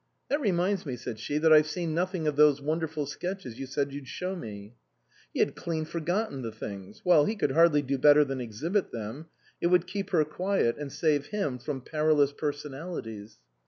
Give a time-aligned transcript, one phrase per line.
[0.31, 3.93] "That reminds me," said she," that I've seen nothing of those wonderful sketches you said
[3.93, 4.73] you'd show me."
[5.31, 7.03] He had clean forgotten the things.
[7.05, 9.27] Well, he could hardly do better than exhibit them;
[9.61, 13.37] it would keep her quiet, and save him from peri lous personalities.